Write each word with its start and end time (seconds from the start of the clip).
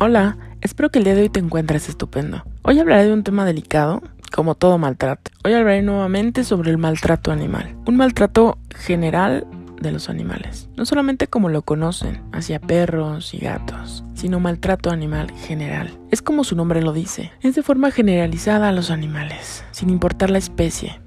Hola, 0.00 0.36
espero 0.60 0.90
que 0.90 0.98
el 0.98 1.04
día 1.04 1.14
de 1.14 1.22
hoy 1.22 1.28
te 1.28 1.38
encuentres 1.38 1.88
estupendo. 1.88 2.42
Hoy 2.62 2.80
hablaré 2.80 3.04
de 3.04 3.12
un 3.12 3.22
tema 3.22 3.44
delicado, 3.44 4.02
como 4.34 4.56
todo 4.56 4.76
maltrato. 4.76 5.30
Hoy 5.44 5.54
hablaré 5.54 5.82
nuevamente 5.82 6.42
sobre 6.42 6.72
el 6.72 6.78
maltrato 6.78 7.30
animal. 7.30 7.76
Un 7.86 7.96
maltrato 7.96 8.58
general 8.74 9.46
de 9.80 9.92
los 9.92 10.08
animales. 10.08 10.68
No 10.76 10.84
solamente 10.84 11.28
como 11.28 11.48
lo 11.48 11.62
conocen, 11.62 12.22
hacia 12.32 12.58
perros 12.58 13.34
y 13.34 13.38
gatos, 13.38 14.02
sino 14.14 14.40
maltrato 14.40 14.90
animal 14.90 15.30
general. 15.30 15.96
Es 16.10 16.22
como 16.22 16.42
su 16.42 16.56
nombre 16.56 16.82
lo 16.82 16.92
dice, 16.92 17.30
es 17.40 17.54
de 17.54 17.62
forma 17.62 17.92
generalizada 17.92 18.70
a 18.70 18.72
los 18.72 18.90
animales, 18.90 19.64
sin 19.70 19.90
importar 19.90 20.28
la 20.28 20.38
especie. 20.38 21.00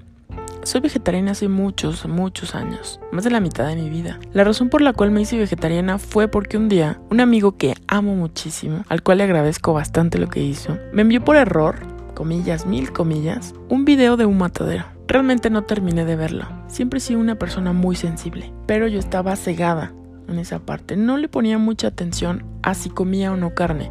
Soy 0.68 0.82
vegetariana 0.82 1.32
hace 1.32 1.48
muchos, 1.48 2.06
muchos 2.10 2.54
años, 2.54 3.00
más 3.14 3.24
de 3.24 3.30
la 3.30 3.40
mitad 3.40 3.66
de 3.66 3.78
mi 3.78 3.90
vida. 3.90 4.20
La 4.34 4.44
razón 4.44 4.68
por 4.68 4.82
la 4.82 4.92
cual 4.92 5.12
me 5.12 5.22
hice 5.22 5.38
vegetariana 5.38 5.98
fue 5.98 6.28
porque 6.28 6.58
un 6.58 6.68
día 6.68 7.00
un 7.10 7.22
amigo 7.22 7.56
que 7.56 7.76
amo 7.88 8.16
muchísimo, 8.16 8.84
al 8.90 9.02
cual 9.02 9.20
le 9.20 9.24
agradezco 9.24 9.72
bastante 9.72 10.18
lo 10.18 10.28
que 10.28 10.42
hizo, 10.42 10.78
me 10.92 11.04
envió 11.04 11.24
por 11.24 11.38
error, 11.38 11.78
comillas, 12.16 12.66
mil 12.66 12.92
comillas, 12.92 13.56
un 13.70 13.86
video 13.86 14.18
de 14.18 14.26
un 14.26 14.38
matadero. 14.38 14.84
Realmente 15.08 15.50
no 15.50 15.64
terminé 15.64 16.04
de 16.04 16.18
verlo. 16.18 16.46
Siempre 16.68 16.98
he 16.98 17.02
sido 17.02 17.22
una 17.22 17.40
persona 17.40 17.72
muy 17.72 17.96
sensible, 17.96 18.52
pero 18.66 18.90
yo 18.90 19.00
estaba 19.00 19.38
cegada 19.38 19.94
en 20.28 20.38
esa 20.38 20.60
parte. 20.60 20.98
No 20.98 21.16
le 21.16 21.30
ponía 21.30 21.58
mucha 21.58 21.88
atención 21.88 22.44
a 22.62 22.74
si 22.74 22.90
comía 22.90 23.32
o 23.32 23.38
no 23.38 23.56
carne. 23.56 23.90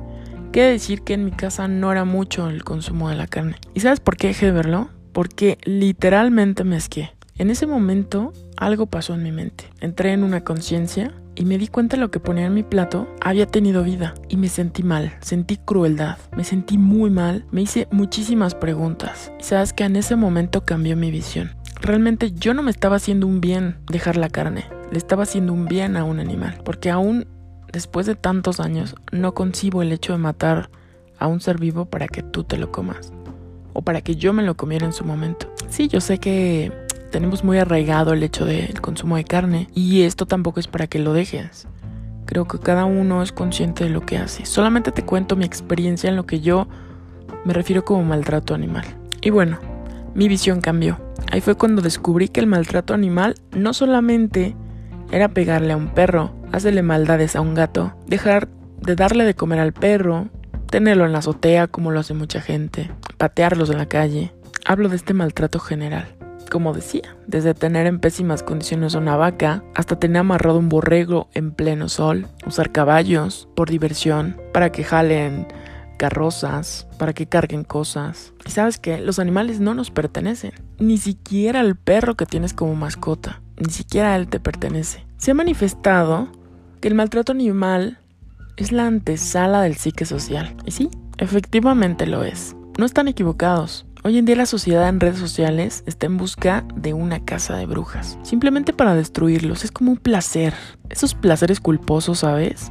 Quiere 0.53 0.73
decir 0.73 1.01
que 1.01 1.15
en 1.15 1.25
mi 1.25 1.31
casa 1.31 1.69
no 1.69 1.91
era 1.91 2.05
mucho 2.05 2.51
el 2.51 2.65
consumo 2.65 3.09
de 3.09 3.17
la 3.17 3.29
carne. 3.29 3.57
¿Y 3.73 3.81
sabes 3.81 4.01
por 4.01 4.19
qué 4.19 4.27
dejé 4.27 4.45
de 4.45 4.53
verlo? 4.53 4.91
Porque 5.17 5.57
literalmente 5.65 6.63
me 6.63 6.77
esquié. 6.77 7.15
En 7.39 7.49
ese 7.49 7.67
momento 7.67 8.35
algo 8.59 8.85
pasó 8.85 9.15
en 9.15 9.23
mi 9.23 9.33
mente. 9.33 9.65
Entré 9.81 10.13
en 10.13 10.23
una 10.23 10.45
conciencia 10.45 11.15
y 11.35 11.47
me 11.47 11.57
di 11.57 11.69
cuenta 11.69 11.97
de 11.97 12.03
lo 12.03 12.11
que 12.11 12.21
ponía 12.21 12.45
en 12.45 12.53
mi 12.53 12.63
plato 12.63 13.09
había 13.23 13.47
tenido 13.47 13.83
vida 13.83 14.13
y 14.29 14.37
me 14.37 14.51
sentí 14.51 14.83
mal, 14.83 15.17
sentí 15.23 15.57
crueldad, 15.57 16.19
me 16.37 16.45
sentí 16.45 16.77
muy 16.77 17.09
mal, 17.09 17.47
me 17.51 17.63
hice 17.63 17.89
muchísimas 17.91 18.55
preguntas 18.55 19.33
y 19.41 19.45
sabes 19.45 19.73
que 19.73 19.85
en 19.85 19.97
ese 19.97 20.17
momento 20.17 20.67
cambió 20.67 20.99
mi 20.99 21.11
visión. 21.11 21.57
Realmente 21.81 22.33
yo 22.33 22.53
no 22.53 22.63
me 22.63 22.71
estaba 22.71 22.97
haciendo 22.97 23.27
un 23.27 23.41
bien 23.41 23.79
dejar 23.91 24.19
la 24.19 24.29
carne, 24.29 24.67
le 24.93 24.99
estaba 24.99 25.23
haciendo 25.23 25.55
un 25.55 25.65
bien 25.65 25.97
a 25.97 26.05
un 26.05 26.21
animal, 26.21 26.61
porque 26.63 26.91
aún 26.91 27.27
después 27.73 28.05
de 28.05 28.17
tantos 28.17 28.61
años 28.61 28.95
no 29.13 29.33
concibo 29.33 29.81
el 29.81 29.93
hecho 29.93 30.13
de 30.13 30.19
matar 30.19 30.69
a 31.19 31.27
un 31.27 31.41
ser 31.41 31.59
vivo 31.59 31.87
para 31.87 32.07
que 32.07 32.23
tú 32.23 32.45
te 32.45 32.59
lo 32.59 32.71
comas 32.71 33.16
o 33.77 33.83
para 33.83 34.01
que 34.01 34.17
yo 34.17 34.33
me 34.33 34.43
lo 34.43 34.57
comiera 34.57 34.87
en 34.87 34.95
su 34.95 35.05
momento. 35.05 35.53
Sí, 35.69 35.87
yo 35.89 36.01
sé 36.01 36.19
que 36.19 36.73
tenemos 37.11 37.45
muy 37.45 37.59
arraigado 37.59 38.15
el 38.15 38.23
hecho 38.23 38.47
del 38.47 38.81
consumo 38.81 39.17
de 39.17 39.25
carne 39.25 39.69
y 39.75 40.03
esto 40.03 40.25
tampoco 40.25 40.61
es 40.61 40.67
para 40.67 40.87
que 40.87 40.99
lo 40.99 41.13
dejes. 41.13 41.69
Creo 42.25 42.49
que 42.49 42.59
cada 42.59 42.87
uno 42.87 43.23
es 43.23 43.33
consciente 43.33 43.85
de 43.85 43.91
lo 43.91 44.01
que 44.01 44.17
hace. 44.17 44.47
Solamente 44.47 44.93
te 44.93 45.05
cuento 45.05 45.37
mi 45.37 45.45
experiencia 45.45 46.09
en 46.09 46.17
lo 46.17 46.25
que 46.25 46.41
yo 46.41 46.69
me 47.45 47.53
refiero 47.53 47.85
como 47.85 48.03
maltrato 48.03 48.55
animal. 48.55 48.87
Y 49.21 49.29
bueno, 49.29 49.59
mi 50.15 50.27
visión 50.27 50.63
cambió. 50.63 50.99
Ahí 51.31 51.43
fue 51.43 51.55
cuando 51.55 51.83
descubrí 51.83 52.29
que 52.29 52.41
el 52.41 52.47
maltrato 52.47 52.95
animal 52.95 53.35
no 53.53 53.75
solamente 53.75 54.57
era 55.13 55.29
pegarle 55.29 55.75
a 55.75 55.77
un 55.77 55.89
perro, 55.89 56.33
hacerle 56.51 56.83
maldades 56.83 57.37
a 57.37 57.43
un 57.43 57.53
gato, 57.53 57.95
dejar 58.07 58.49
de 58.81 58.97
darle 58.97 59.25
de 59.25 59.35
comer 59.35 59.61
al 59.61 59.75
perro, 59.75 60.29
tenerlo 60.71 61.05
en 61.05 61.13
la 61.13 61.19
azotea 61.19 61.67
como 61.69 61.91
lo 61.91 62.01
hace 62.01 62.15
mucha 62.15 62.41
gente, 62.41 62.91
patearlos 63.17 63.71
en 63.71 63.79
la 63.79 63.87
calle. 63.87 64.33
Hablo 64.65 64.89
de 64.89 64.97
este 64.97 65.15
maltrato 65.15 65.59
general. 65.59 66.09
Como 66.51 66.73
decía, 66.73 67.17
desde 67.27 67.55
tener 67.55 67.87
en 67.87 67.99
pésimas 67.99 68.43
condiciones 68.43 68.95
una 68.95 69.17
vaca 69.17 69.65
hasta 69.75 69.99
tener 69.99 70.21
amarrado 70.21 70.59
un 70.59 70.69
borrego 70.69 71.29
en 71.35 71.51
pleno 71.53 71.89
sol, 71.89 72.29
usar 72.47 72.71
caballos 72.71 73.49
por 73.57 73.69
diversión, 73.69 74.41
para 74.53 74.71
que 74.71 74.85
jalen 74.85 75.49
carrozas, 75.99 76.87
para 76.99 77.13
que 77.15 77.27
carguen 77.27 77.65
cosas. 77.65 78.33
Y 78.45 78.51
sabes 78.51 78.79
que 78.79 79.01
los 79.01 79.19
animales 79.19 79.61
no 79.61 79.75
nos 79.75 79.91
pertenecen, 79.91 80.53
ni 80.79 80.99
siquiera 80.99 81.61
el 81.61 81.75
perro 81.75 82.15
que 82.15 82.27
tienes 82.27 82.53
como 82.53 82.75
mascota, 82.77 83.43
ni 83.57 83.73
siquiera 83.73 84.15
él 84.15 84.29
te 84.29 84.39
pertenece. 84.39 85.05
Se 85.17 85.33
ha 85.33 85.35
manifestado 85.35 86.29
que 86.81 86.89
el 86.89 86.95
maltrato 86.95 87.33
animal 87.33 87.99
es 88.57 88.73
la 88.73 88.87
antesala 88.87 89.63
del 89.63 89.77
psique 89.77 90.05
social. 90.05 90.55
Y 90.65 90.71
sí, 90.71 90.91
efectivamente 91.19 92.07
lo 92.07 92.23
es. 92.25 92.55
No 92.79 92.85
están 92.85 93.09
equivocados. 93.09 93.87
Hoy 94.05 94.19
en 94.19 94.27
día 94.27 94.37
la 94.37 94.45
sociedad 94.45 94.87
en 94.91 95.01
redes 95.01 95.19
sociales 95.19 95.83
está 95.87 96.05
en 96.05 96.19
busca 96.19 96.67
de 96.75 96.93
una 96.93 97.25
casa 97.25 97.57
de 97.57 97.65
brujas. 97.65 98.19
Simplemente 98.23 98.75
para 98.75 98.95
destruirlos. 98.95 99.65
Es 99.65 99.73
como 99.73 99.93
un 99.93 99.97
placer. 99.97 100.53
Esos 100.91 101.15
placeres 101.15 101.59
culposos, 101.59 102.19
¿sabes? 102.19 102.71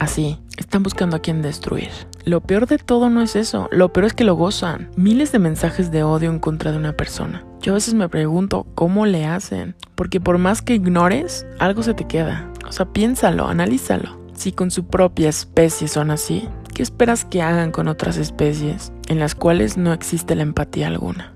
Así, 0.00 0.40
están 0.56 0.82
buscando 0.82 1.16
a 1.16 1.20
quien 1.20 1.42
destruir. 1.42 1.90
Lo 2.24 2.40
peor 2.40 2.66
de 2.66 2.78
todo 2.78 3.08
no 3.08 3.22
es 3.22 3.36
eso, 3.36 3.68
lo 3.70 3.92
peor 3.92 4.06
es 4.06 4.14
que 4.14 4.24
lo 4.24 4.34
gozan. 4.34 4.90
Miles 4.96 5.30
de 5.30 5.38
mensajes 5.38 5.92
de 5.92 6.02
odio 6.02 6.28
en 6.28 6.40
contra 6.40 6.72
de 6.72 6.78
una 6.78 6.94
persona. 6.94 7.44
Yo 7.60 7.72
a 7.72 7.76
veces 7.76 7.94
me 7.94 8.08
pregunto 8.08 8.66
cómo 8.74 9.06
le 9.06 9.26
hacen, 9.26 9.76
porque 9.94 10.20
por 10.20 10.38
más 10.38 10.60
que 10.60 10.74
ignores, 10.74 11.46
algo 11.60 11.84
se 11.84 11.94
te 11.94 12.06
queda. 12.06 12.50
O 12.68 12.72
sea, 12.72 12.86
piénsalo, 12.86 13.46
analízalo. 13.46 14.18
Si 14.34 14.52
con 14.52 14.70
su 14.70 14.86
propia 14.86 15.30
especie 15.30 15.88
son 15.88 16.10
así, 16.10 16.48
¿qué 16.76 16.82
esperas 16.82 17.24
que 17.24 17.40
hagan 17.40 17.72
con 17.72 17.88
otras 17.88 18.18
especies 18.18 18.92
en 19.08 19.18
las 19.18 19.34
cuales 19.34 19.78
no 19.78 19.94
existe 19.94 20.34
la 20.34 20.42
empatía 20.42 20.88
alguna? 20.88 21.32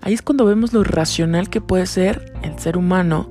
Ahí 0.00 0.14
es 0.14 0.22
cuando 0.22 0.44
vemos 0.44 0.72
lo 0.72 0.82
irracional 0.82 1.50
que 1.50 1.60
puede 1.60 1.86
ser 1.86 2.32
el 2.44 2.56
ser 2.60 2.76
humano 2.76 3.28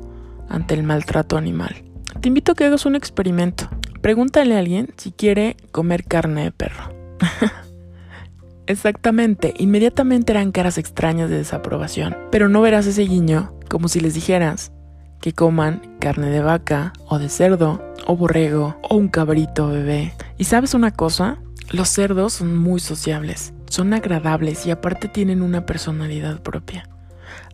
ante 0.49 0.73
el 0.73 0.83
maltrato 0.83 1.37
animal. 1.37 1.85
Te 2.19 2.27
invito 2.27 2.51
a 2.51 2.55
que 2.55 2.65
hagas 2.65 2.85
un 2.85 2.97
experimento. 2.97 3.69
Pregúntale 4.01 4.53
a 4.53 4.59
alguien 4.59 4.89
si 4.97 5.13
quiere 5.13 5.55
comer 5.71 6.03
carne 6.03 6.43
de 6.43 6.51
perro. 6.51 6.93
Exactamente, 8.67 9.53
inmediatamente 9.57 10.33
eran 10.33 10.51
caras 10.51 10.77
extrañas 10.77 11.29
de 11.29 11.37
desaprobación, 11.37 12.17
pero 12.31 12.49
no 12.49 12.59
verás 12.59 12.85
ese 12.85 13.03
guiño 13.03 13.53
como 13.69 13.87
si 13.87 14.01
les 14.01 14.13
dijeras 14.13 14.73
que 15.21 15.31
coman 15.31 15.95
carne 16.01 16.29
de 16.31 16.41
vaca 16.41 16.91
o 17.07 17.17
de 17.17 17.29
cerdo 17.29 17.81
o 18.05 18.17
borrego 18.17 18.75
o 18.81 18.97
un 18.97 19.07
cabrito 19.07 19.69
bebé. 19.69 20.13
¿Y 20.37 20.43
sabes 20.43 20.73
una 20.73 20.91
cosa? 20.91 21.39
Los 21.71 21.89
cerdos 21.89 22.33
son 22.33 22.55
muy 22.57 22.79
sociables, 22.79 23.53
son 23.69 23.93
agradables 23.93 24.65
y 24.65 24.71
aparte 24.71 25.07
tienen 25.07 25.41
una 25.41 25.65
personalidad 25.65 26.41
propia. 26.41 26.87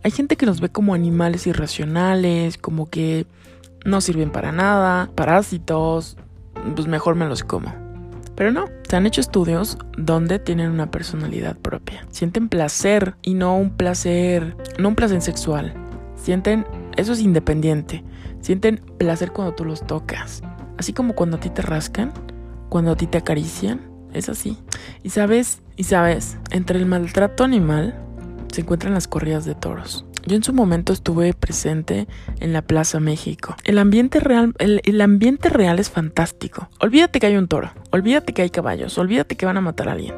Hay 0.04 0.12
gente 0.12 0.36
que 0.36 0.46
los 0.46 0.60
ve 0.60 0.70
como 0.70 0.94
animales 0.94 1.48
irracionales, 1.48 2.58
como 2.58 2.90
que 2.90 3.26
no 3.86 4.02
sirven 4.02 4.32
para 4.32 4.52
nada, 4.52 5.10
parásitos, 5.16 6.18
pues 6.76 6.88
mejor 6.88 7.16
me 7.16 7.26
los 7.26 7.44
como. 7.44 7.74
Pero 8.36 8.52
no, 8.52 8.66
se 8.90 8.96
han 8.96 9.06
hecho 9.06 9.22
estudios 9.22 9.78
donde 9.98 10.40
tienen 10.40 10.72
una 10.72 10.90
personalidad 10.90 11.58
propia. 11.58 12.06
Sienten 12.10 12.50
placer 12.50 13.16
y 13.22 13.34
no 13.34 13.56
un 13.56 13.72
placer, 13.72 14.56
no 14.80 14.90
un 14.90 14.96
placer 14.96 15.22
sexual. 15.22 15.74
Sienten, 16.16 16.66
eso 16.98 17.14
es 17.14 17.20
independiente. 17.20 18.04
Sienten 18.42 18.78
placer 18.98 19.32
cuando 19.32 19.54
tú 19.54 19.66
los 19.66 19.86
tocas. 19.86 20.42
Así 20.78 20.94
como 20.94 21.14
cuando 21.14 21.38
a 21.38 21.40
ti 21.40 21.50
te 21.50 21.62
rascan, 21.62 22.12
cuando 22.70 22.92
a 22.92 22.96
ti 22.96 23.06
te 23.06 23.20
acarician, 23.20 23.91
es 24.14 24.30
así. 24.30 24.58
Y 25.04 25.10
sabes, 25.10 25.62
y 25.76 25.84
sabes, 25.84 26.38
entre 26.52 26.80
el 26.80 26.86
maltrato 26.86 27.44
animal 27.44 28.00
se 28.52 28.62
encuentran 28.62 28.94
las 28.94 29.08
corridas 29.08 29.46
de 29.46 29.56
toros. 29.56 30.06
Yo 30.28 30.36
en 30.36 30.44
su 30.44 30.54
momento 30.54 30.94
estuve 30.94 31.34
presente 31.34 32.08
en 32.40 32.54
la 32.54 32.62
Plaza 32.62 33.00
México. 33.00 33.56
El 33.64 33.80
ambiente 33.80 34.20
real, 34.20 34.54
el, 34.60 34.82
el, 34.84 35.02
ambiente 35.02 35.50
real 35.50 35.80
es 35.80 35.90
fantástico. 35.90 36.70
Olvídate 36.80 37.20
que 37.20 37.28
hay 37.28 37.38
un 37.38 37.48
toro, 37.48 37.72
olvídate 37.92 38.34
que 38.34 38.44
hay 38.44 38.52
caballos, 38.52 38.98
olvídate 38.98 39.36
que 39.36 39.48
van 39.48 39.58
a 39.58 39.62
matar 39.62 39.90
a 39.90 39.94
alguien. 39.94 40.16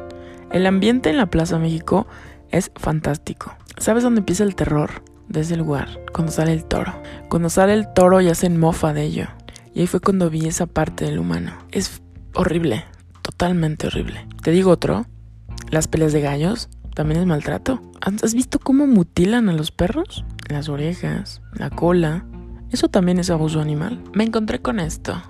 El 0.52 0.66
ambiente 0.66 1.08
en 1.08 1.16
la 1.16 1.26
Plaza 1.26 1.58
México 1.58 2.06
es 2.50 2.70
fantástico. 2.76 3.54
¿Sabes 3.78 4.02
dónde 4.02 4.20
empieza 4.20 4.44
el 4.44 4.54
terror? 4.54 5.02
de 5.28 5.40
ese 5.40 5.56
lugar, 5.56 6.00
cuando 6.12 6.32
sale 6.32 6.52
el 6.52 6.64
toro. 6.64 6.92
Cuando 7.28 7.48
sale 7.50 7.74
el 7.74 7.92
toro 7.92 8.20
y 8.20 8.28
hacen 8.28 8.58
mofa 8.58 8.92
de 8.92 9.02
ello. 9.02 9.26
Y 9.74 9.80
ahí 9.80 9.86
fue 9.86 10.00
cuando 10.00 10.30
vi 10.30 10.46
esa 10.46 10.66
parte 10.66 11.04
del 11.04 11.18
humano. 11.18 11.52
Es 11.72 12.02
horrible, 12.34 12.84
totalmente 13.36 13.88
horrible. 13.88 14.26
Te 14.42 14.52
digo 14.52 14.70
otro, 14.70 15.06
las 15.70 15.88
peleas 15.88 16.12
de 16.12 16.20
gallos 16.20 16.68
también 16.94 17.20
es 17.20 17.26
maltrato. 17.26 17.82
¿Has 18.00 18.34
visto 18.34 18.58
cómo 18.58 18.86
mutilan 18.86 19.48
a 19.48 19.52
los 19.52 19.72
perros? 19.72 20.24
Las 20.48 20.68
orejas, 20.68 21.42
la 21.52 21.70
cola. 21.70 22.24
Eso 22.70 22.88
también 22.88 23.18
es 23.18 23.30
abuso 23.30 23.60
animal. 23.60 24.02
Me 24.14 24.24
encontré 24.24 24.60
con 24.60 24.78
esto. 24.78 25.20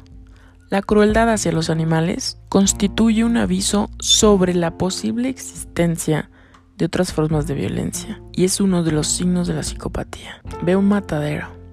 La 0.68 0.82
crueldad 0.82 1.32
hacia 1.32 1.52
los 1.52 1.70
animales 1.70 2.38
constituye 2.48 3.24
un 3.24 3.36
aviso 3.36 3.90
sobre 4.00 4.54
la 4.54 4.76
posible 4.76 5.28
existencia 5.28 6.30
de 6.76 6.86
otras 6.86 7.12
formas 7.12 7.46
de 7.46 7.54
violencia 7.54 8.20
y 8.32 8.44
es 8.44 8.60
uno 8.60 8.82
de 8.82 8.92
los 8.92 9.06
signos 9.06 9.46
de 9.46 9.54
la 9.54 9.62
psicopatía. 9.62 10.42
Ve 10.62 10.76
un 10.76 10.88
matadero. 10.88 11.63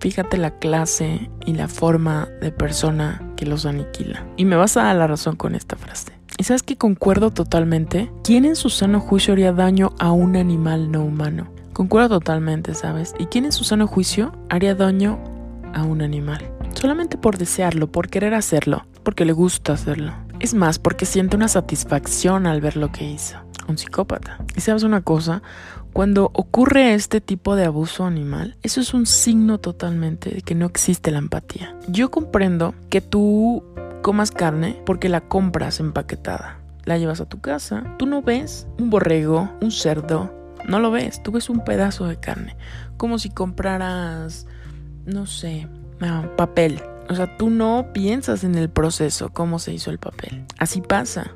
Fíjate 0.00 0.38
la 0.38 0.58
clase 0.58 1.30
y 1.44 1.52
la 1.52 1.68
forma 1.68 2.26
de 2.40 2.50
persona 2.52 3.22
que 3.36 3.44
los 3.44 3.66
aniquila. 3.66 4.26
Y 4.38 4.46
me 4.46 4.56
vas 4.56 4.78
a 4.78 4.84
dar 4.84 4.96
la 4.96 5.06
razón 5.06 5.36
con 5.36 5.54
esta 5.54 5.76
frase. 5.76 6.12
¿Y 6.38 6.44
sabes 6.44 6.62
que 6.62 6.78
concuerdo 6.78 7.30
totalmente? 7.32 8.10
¿Quién 8.24 8.46
en 8.46 8.56
su 8.56 8.70
sano 8.70 8.98
juicio 8.98 9.34
haría 9.34 9.52
daño 9.52 9.92
a 9.98 10.10
un 10.10 10.36
animal 10.36 10.90
no 10.90 11.04
humano? 11.04 11.52
Concuerdo 11.74 12.18
totalmente, 12.18 12.74
¿sabes? 12.74 13.14
¿Y 13.18 13.26
quién 13.26 13.44
en 13.44 13.52
su 13.52 13.62
sano 13.64 13.86
juicio 13.86 14.32
haría 14.48 14.74
daño 14.74 15.18
a 15.74 15.82
un 15.82 16.00
animal? 16.00 16.50
Solamente 16.72 17.18
por 17.18 17.36
desearlo, 17.36 17.92
por 17.92 18.08
querer 18.08 18.32
hacerlo, 18.32 18.86
porque 19.02 19.26
le 19.26 19.32
gusta 19.32 19.74
hacerlo. 19.74 20.14
Es 20.40 20.54
más, 20.54 20.78
porque 20.78 21.04
siente 21.04 21.36
una 21.36 21.48
satisfacción 21.48 22.46
al 22.46 22.62
ver 22.62 22.78
lo 22.78 22.90
que 22.90 23.04
hizo. 23.04 23.36
Psicópata. 23.78 24.38
Y 24.56 24.60
sabes 24.60 24.82
una 24.82 25.02
cosa, 25.02 25.42
cuando 25.92 26.30
ocurre 26.34 26.94
este 26.94 27.20
tipo 27.20 27.56
de 27.56 27.64
abuso 27.64 28.04
animal, 28.04 28.56
eso 28.62 28.80
es 28.80 28.94
un 28.94 29.06
signo 29.06 29.58
totalmente 29.58 30.30
de 30.30 30.42
que 30.42 30.54
no 30.54 30.66
existe 30.66 31.10
la 31.10 31.18
empatía. 31.18 31.74
Yo 31.88 32.10
comprendo 32.10 32.74
que 32.90 33.00
tú 33.00 33.64
comas 34.02 34.30
carne 34.30 34.80
porque 34.86 35.08
la 35.08 35.20
compras 35.20 35.80
empaquetada. 35.80 36.58
La 36.84 36.96
llevas 36.96 37.20
a 37.20 37.28
tu 37.28 37.40
casa, 37.40 37.94
tú 37.98 38.06
no 38.06 38.22
ves 38.22 38.66
un 38.78 38.88
borrego, 38.88 39.50
un 39.60 39.70
cerdo, 39.70 40.32
no 40.66 40.80
lo 40.80 40.90
ves, 40.90 41.22
tú 41.22 41.32
ves 41.32 41.50
un 41.50 41.64
pedazo 41.64 42.06
de 42.06 42.18
carne, 42.18 42.56
como 42.96 43.18
si 43.18 43.30
compraras, 43.30 44.46
no 45.04 45.26
sé, 45.26 45.68
ah, 46.00 46.24
papel. 46.36 46.82
O 47.08 47.14
sea, 47.14 47.36
tú 47.36 47.50
no 47.50 47.88
piensas 47.92 48.44
en 48.44 48.54
el 48.54 48.70
proceso, 48.70 49.30
cómo 49.30 49.58
se 49.58 49.74
hizo 49.74 49.90
el 49.90 49.98
papel. 49.98 50.44
Así 50.58 50.80
pasa. 50.80 51.32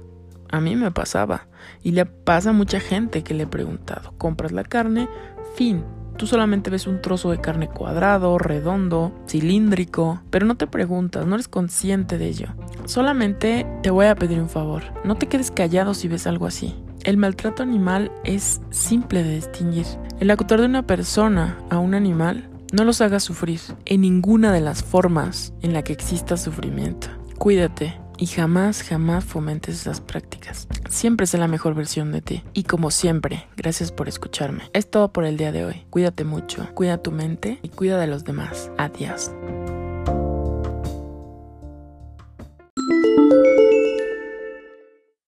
A 0.50 0.60
mí 0.60 0.76
me 0.76 0.92
pasaba. 0.92 1.48
Y 1.82 1.92
le 1.92 2.06
pasa 2.06 2.50
a 2.50 2.52
mucha 2.52 2.80
gente 2.80 3.22
que 3.22 3.34
le 3.34 3.44
he 3.44 3.46
preguntado. 3.46 4.12
Compras 4.18 4.52
la 4.52 4.64
carne, 4.64 5.08
fin. 5.54 5.84
Tú 6.16 6.26
solamente 6.26 6.70
ves 6.70 6.86
un 6.86 7.02
trozo 7.02 7.30
de 7.32 7.40
carne 7.40 7.68
cuadrado, 7.68 8.38
redondo, 8.38 9.12
cilíndrico, 9.28 10.22
pero 10.30 10.46
no 10.46 10.56
te 10.56 10.68
preguntas, 10.68 11.26
no 11.26 11.34
eres 11.34 11.48
consciente 11.48 12.18
de 12.18 12.28
ello. 12.28 12.48
Solamente 12.84 13.66
te 13.82 13.90
voy 13.90 14.06
a 14.06 14.14
pedir 14.14 14.40
un 14.40 14.48
favor. 14.48 14.84
No 15.04 15.16
te 15.16 15.26
quedes 15.26 15.50
callado 15.50 15.92
si 15.92 16.06
ves 16.06 16.28
algo 16.28 16.46
así. 16.46 16.76
El 17.02 17.16
maltrato 17.16 17.62
animal 17.62 18.12
es 18.24 18.60
simple 18.70 19.24
de 19.24 19.34
distinguir. 19.34 19.86
El 20.20 20.30
actuar 20.30 20.60
de 20.60 20.66
una 20.66 20.86
persona 20.86 21.58
a 21.68 21.78
un 21.78 21.94
animal 21.94 22.48
no 22.72 22.84
los 22.84 23.00
haga 23.00 23.20
sufrir 23.20 23.60
en 23.84 24.00
ninguna 24.00 24.52
de 24.52 24.60
las 24.60 24.82
formas 24.82 25.52
en 25.62 25.72
la 25.72 25.82
que 25.82 25.92
exista 25.92 26.36
sufrimiento. 26.36 27.08
Cuídate, 27.38 28.00
y 28.18 28.26
jamás, 28.26 28.82
jamás 28.82 29.24
fomentes 29.24 29.80
esas 29.80 30.00
prácticas. 30.00 30.68
Siempre 30.88 31.26
sé 31.26 31.38
la 31.38 31.48
mejor 31.48 31.74
versión 31.74 32.12
de 32.12 32.22
ti. 32.22 32.42
Y 32.52 32.64
como 32.64 32.90
siempre, 32.90 33.46
gracias 33.56 33.92
por 33.92 34.08
escucharme. 34.08 34.64
Es 34.72 34.90
todo 34.90 35.12
por 35.12 35.24
el 35.24 35.36
día 35.36 35.52
de 35.52 35.64
hoy. 35.64 35.86
Cuídate 35.90 36.24
mucho, 36.24 36.68
cuida 36.74 36.98
tu 36.98 37.10
mente 37.10 37.58
y 37.62 37.68
cuida 37.68 37.98
de 37.98 38.06
los 38.06 38.24
demás. 38.24 38.70
Adiós. 38.78 39.30